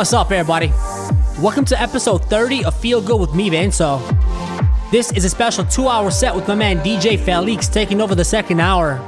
[0.00, 0.68] What's up, everybody?
[1.42, 4.90] Welcome to episode 30 of Feel Good with me, V3NSO.
[4.90, 8.24] This is a special two hour set with my man DJ Fel-X taking over the
[8.24, 8.98] second hour.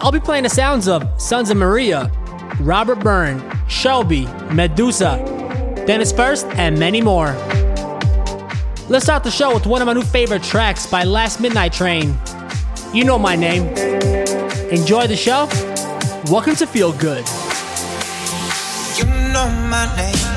[0.00, 2.10] I'll be playing the sounds of Sons of Maria,
[2.60, 7.34] Robert Burian, Shoby, Meduza, Denis First, and many more.
[8.88, 12.16] Let's start the show with one of my new favorite tracks by Last Midnight Train.
[12.94, 13.66] You know my name.
[14.70, 15.48] Enjoy the show.
[16.32, 17.26] Welcome to Feel Good.
[19.42, 20.31] Know my name.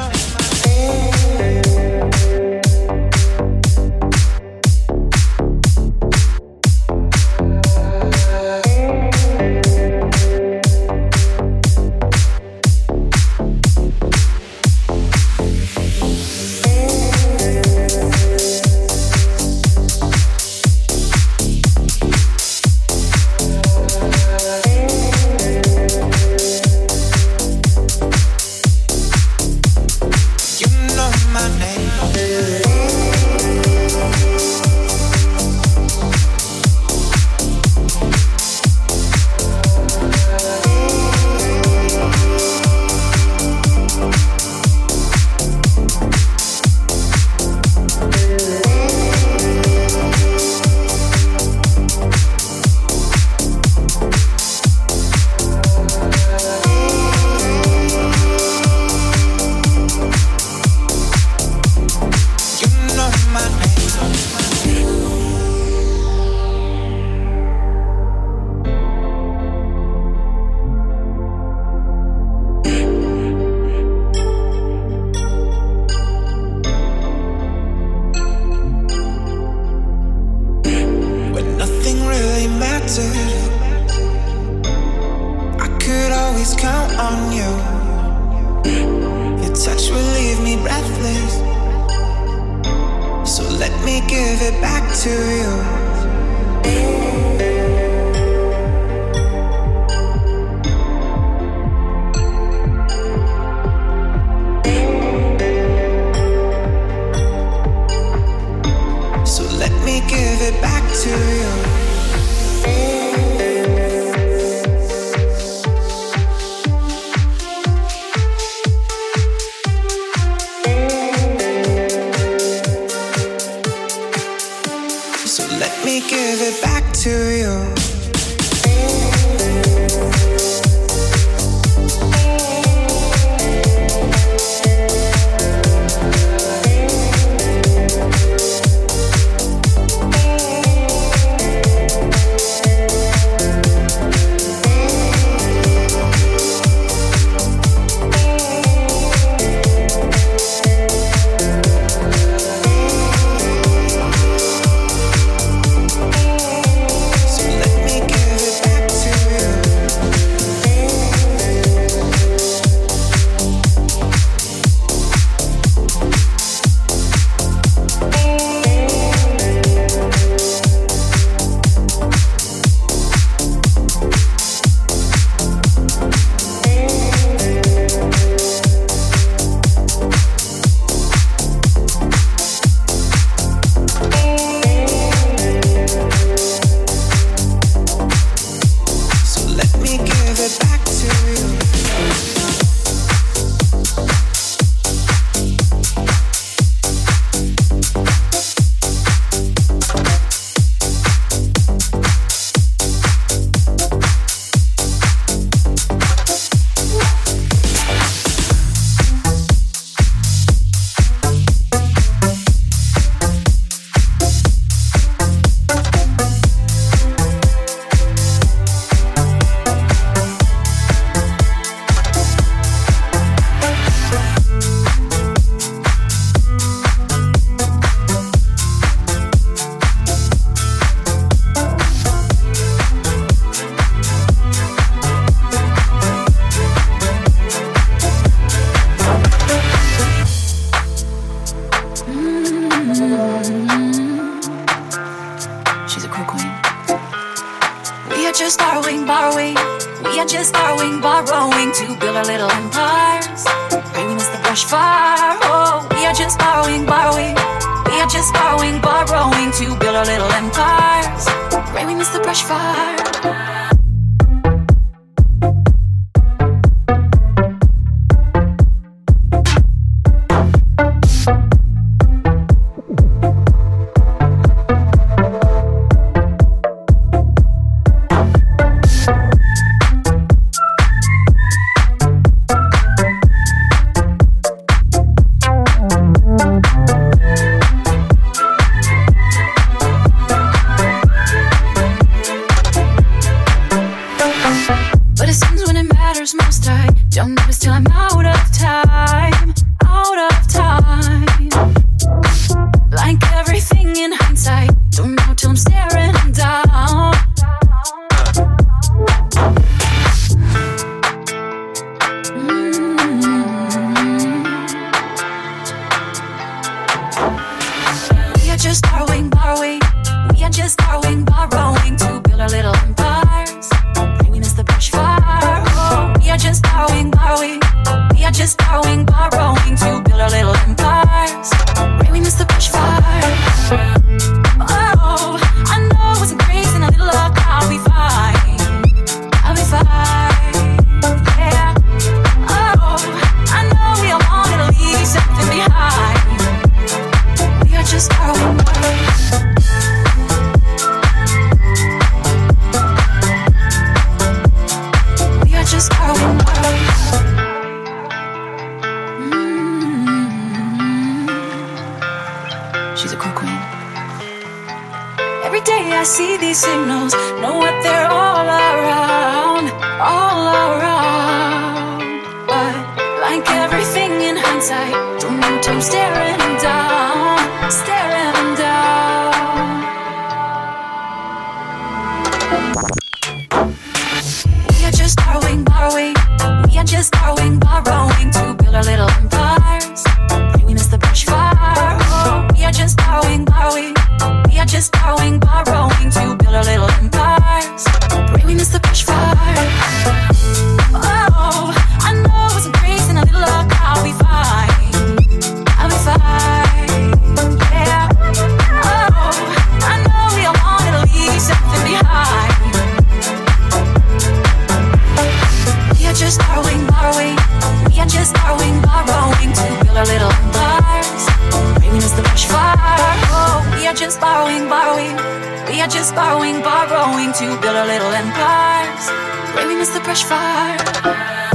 [426.16, 429.06] borrowing, borrowing to build our little empires.
[429.54, 431.55] Where miss the brush fire.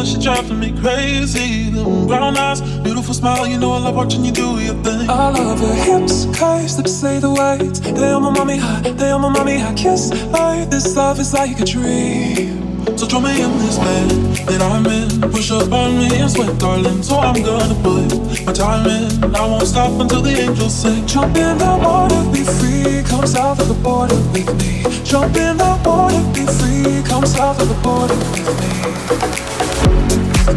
[0.00, 1.68] You she driving me crazy.
[1.68, 3.46] Them brown eyes, beautiful smile.
[3.46, 5.10] You know I love watching you do your thing.
[5.10, 7.80] I love her hips, curves, lips say the words.
[7.82, 9.74] They are my mommy high, they are my mommy high.
[9.74, 12.96] Kiss her, this love is like a dream.
[12.96, 14.10] So throw me in this bed
[14.48, 15.30] that I'm in.
[15.32, 17.02] Push up on me and sweat, darling.
[17.02, 19.34] So I'm gonna put my time in.
[19.34, 21.06] I won't stop until the angels sing.
[21.06, 23.02] Jump in the water, be free.
[23.04, 24.80] Come south of the border with me.
[25.04, 27.02] Jump in the water, be free.
[27.06, 29.49] Come south of the border with me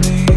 [0.02, 0.33] me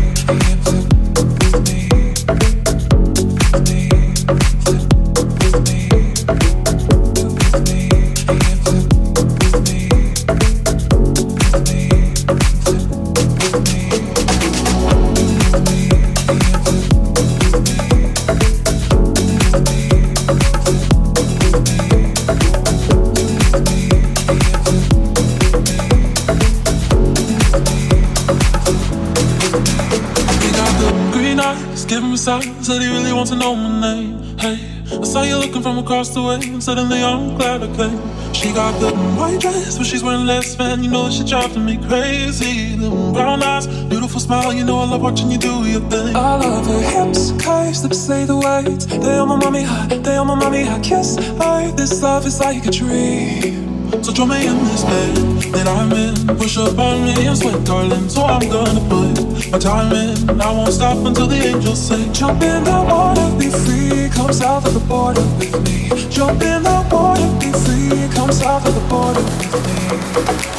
[32.27, 34.37] side, said he really wants to know my name.
[34.37, 34.59] Hey,
[35.01, 38.01] I saw you looking from across the way, and suddenly I'm glad I came.
[38.35, 40.83] She got the white dress, but she's wearing less, man.
[40.83, 42.75] You know that she driving me crazy.
[42.75, 46.17] Them brown eyes, beautiful smile, you know I love watching you do your thing.
[46.17, 48.89] I love her hips, curves, lips say the words.
[48.89, 50.83] They on my mommy hot, they on my mommy hot.
[50.83, 53.76] Kiss her, this love is like a dream.
[54.03, 55.17] So join me in this bed
[55.53, 56.37] that I'm in.
[56.37, 58.09] Push up on me and sweat, darling.
[58.09, 60.41] So I'm gonna put my time in.
[60.41, 64.09] I won't stop until the angels say, Jump in the water, be free.
[64.11, 66.09] Come south of the border with me.
[66.11, 68.09] Jump in the water, be free.
[68.15, 70.56] Come south of the border with me.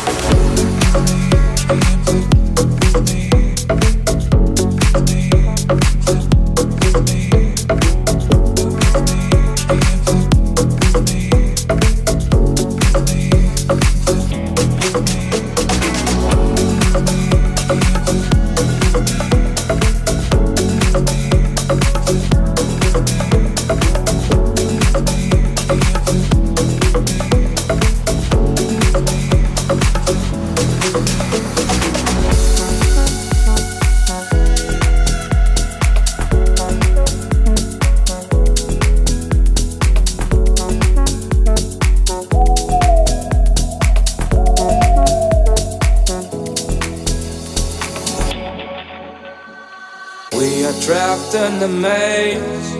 [51.58, 52.72] In the maze.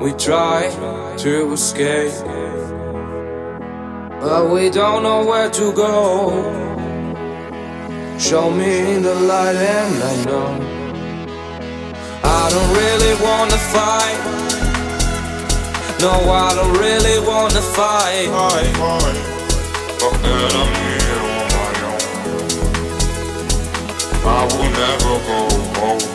[0.00, 0.70] We try
[1.18, 2.12] to escape,
[4.20, 5.96] but we don't know where to go.
[8.18, 10.50] Show me the light, and I know
[12.22, 14.20] I don't really wanna fight.
[16.00, 16.12] No,
[16.46, 18.28] I don't really wanna fight.
[20.00, 22.02] Fuck that, I'm here on my own.
[24.24, 25.40] I will never go
[25.80, 26.09] home.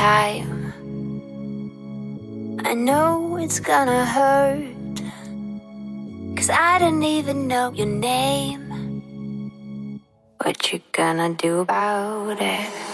[0.00, 0.72] Time.
[2.64, 4.96] I know it's gonna hurt.
[6.36, 8.64] Cause I don't even know your name.
[10.42, 12.89] What you gonna do about it?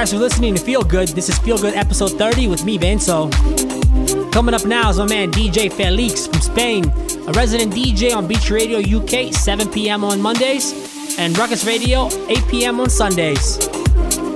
[0.00, 1.08] Guys for listening to Feel Good.
[1.08, 4.32] This is Feel Good episode 30 with me, V3NSO.
[4.32, 6.86] Coming up now is my man DJ Fel-X from Spain,
[7.28, 10.02] a resident DJ on Beach Radio UK, 7 p.m.
[10.02, 12.80] on Mondays, and Ruckus Radio, 8 p.m.
[12.80, 13.58] on Sundays.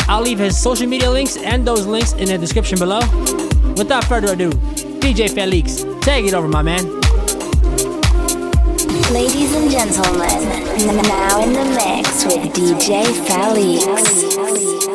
[0.07, 3.01] I'll leave his social media links and those links in the description below.
[3.79, 4.51] Without further ado,
[5.01, 6.85] DJ Fel-X, take it over, my man.
[9.11, 10.45] Ladies and gentlemen,
[11.09, 14.94] now in the mix with DJ Fel-X.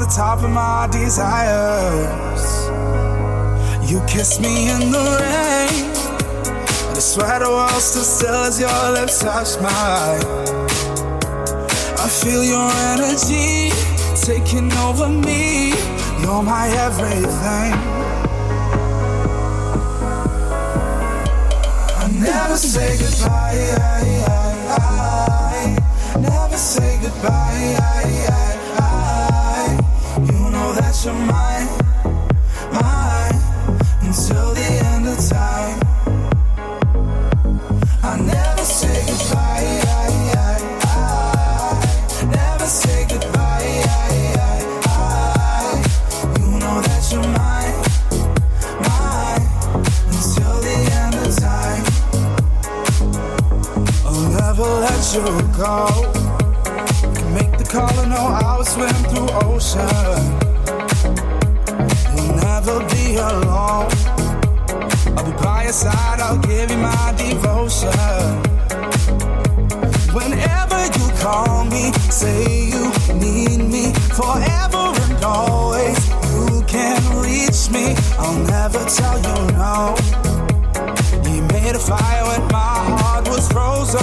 [0.00, 2.44] The top of my desires.
[3.90, 5.92] You kiss me in the rain.
[6.96, 10.24] I the world stood still as your lips touch mine.
[11.98, 13.70] I feel your energy
[14.14, 15.74] taking over me.
[16.22, 17.72] You're my everything.
[22.00, 24.00] I never say goodbye.
[26.22, 28.59] Never say goodbye.
[55.60, 55.86] Go.
[57.34, 60.39] Make the call and know I will swim through ocean.
[63.16, 63.88] Alone.
[65.16, 66.20] I'll be by your side.
[66.20, 67.90] I'll give you my devotion.
[70.14, 75.98] Whenever you call me, say you need me forever and always.
[76.08, 77.94] You can reach me.
[78.18, 79.96] I'll never tell you no.
[81.24, 84.00] You made a fire when my heart was frozen.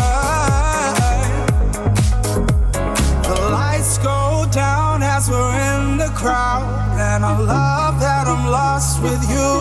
[3.24, 6.66] The lights go down as we're in the crowd,
[7.00, 9.54] and I love that I'm lost with you.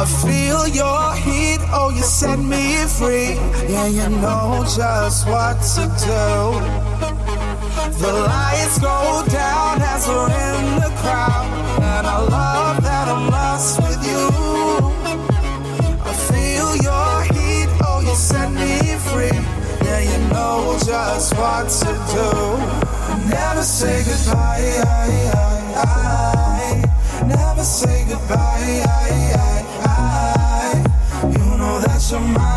[0.00, 3.34] I feel your heat, oh, you set me free.
[3.68, 6.28] Yeah, you know just what to do.
[8.00, 11.46] The lights go down as we're in the crowd,
[11.82, 14.24] and I love that I'm lost with you.
[16.10, 19.38] I feel your heat, oh, you set me free.
[19.84, 23.28] Yeah, you know just what to do.
[23.28, 25.47] Never say goodbye.
[27.26, 28.84] Never say goodbye.
[31.22, 32.47] You know that you're mine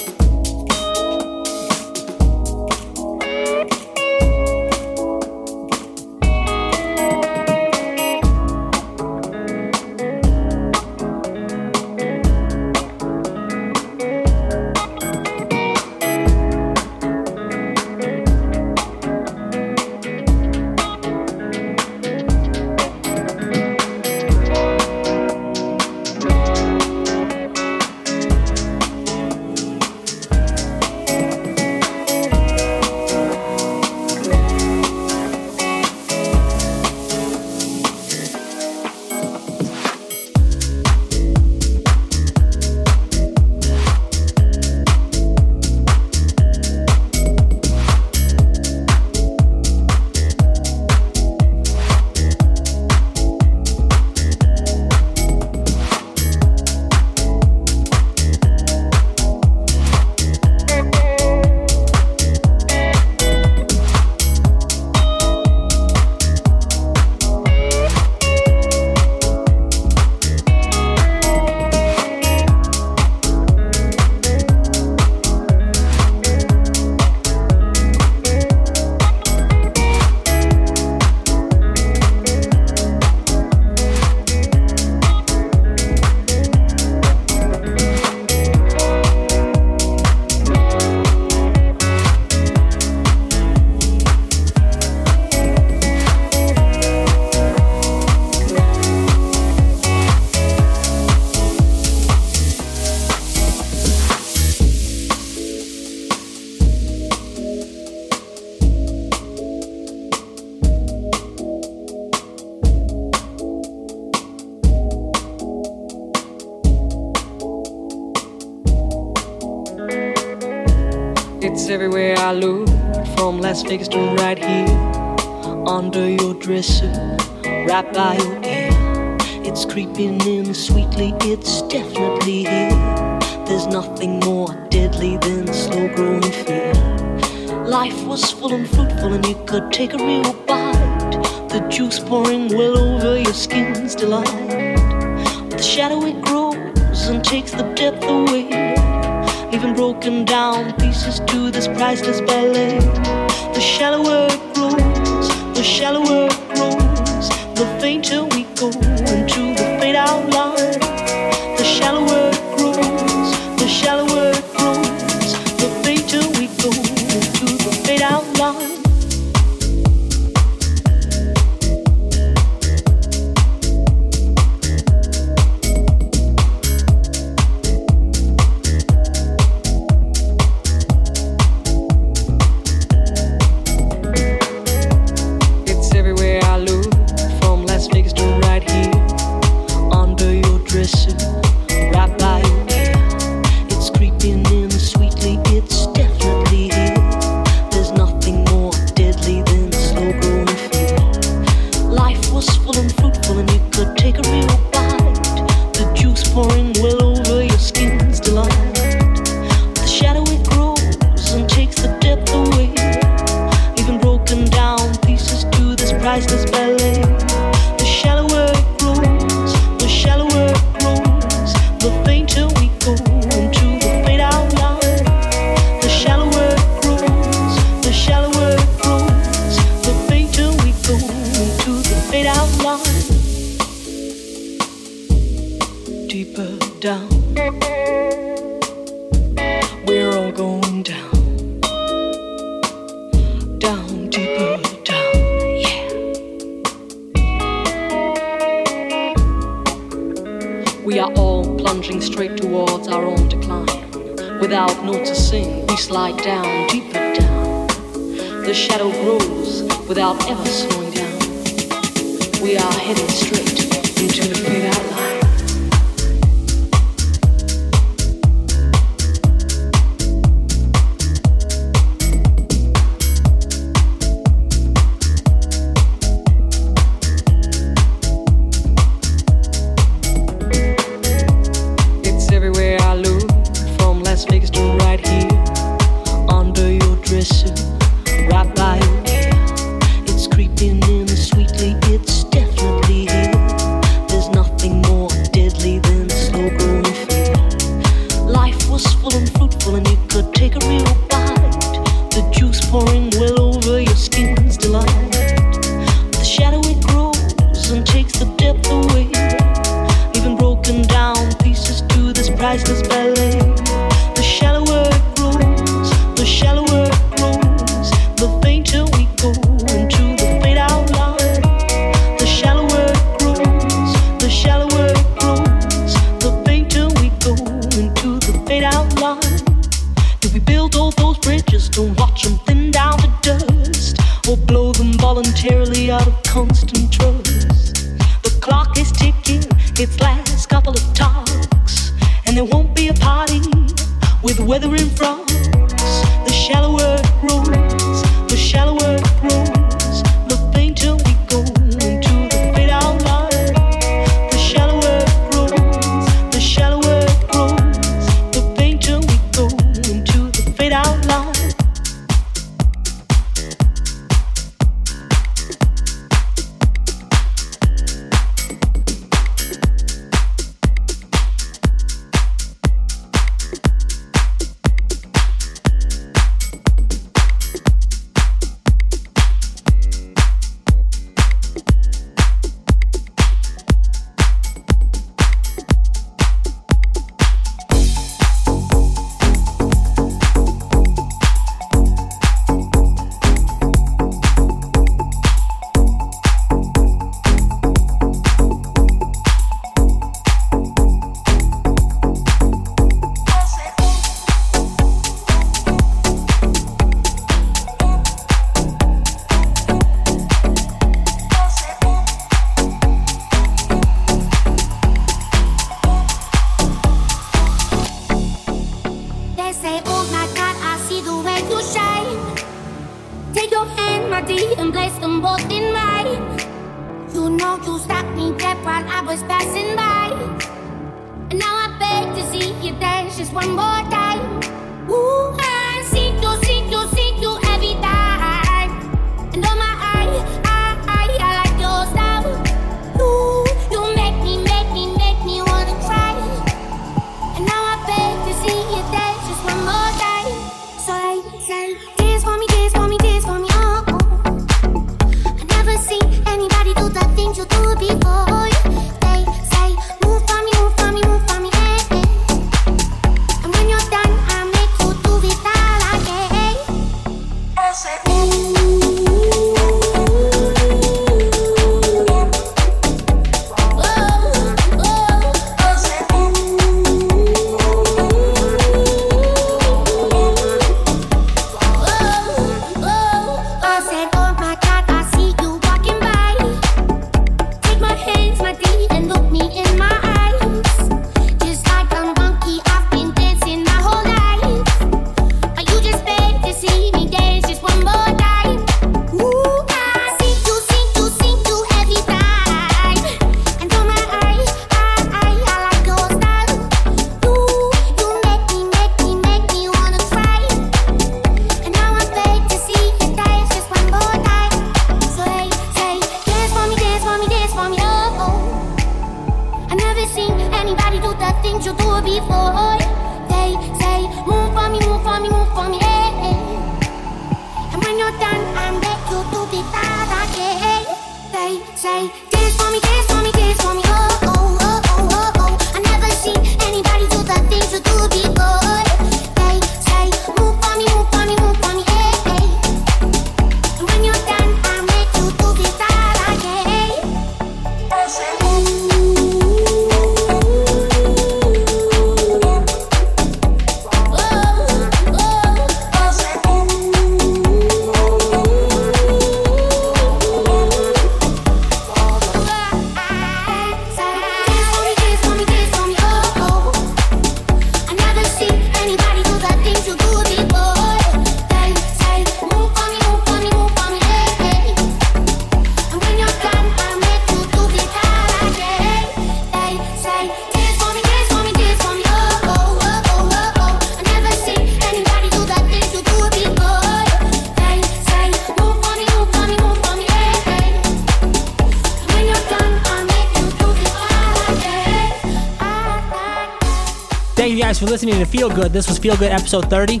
[598.46, 598.72] Feel Good.
[598.72, 600.00] This was Feel Good episode 30.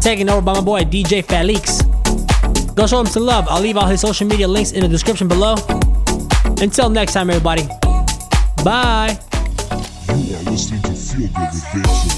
[0.00, 1.82] Taken over by my boy DJ Fel-X.
[2.72, 3.46] Go show him some love.
[3.48, 5.54] I'll leave all his social media links in the description below.
[6.60, 7.68] Until next time, everybody.
[8.64, 9.16] Bye.
[10.08, 12.11] You are listening to Feel Good with.